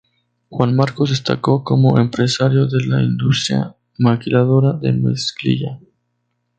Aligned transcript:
Juan 0.49 0.73
Marcos 0.75 1.11
destacó 1.11 1.63
como 1.63 1.99
empresario 1.99 2.65
de 2.65 2.83
la 2.87 3.03
industria 3.03 3.75
maquiladora 3.99 4.73
de 4.73 4.93
mezclilla. 4.93 5.79